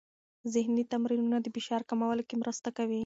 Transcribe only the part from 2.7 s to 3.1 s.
کوي.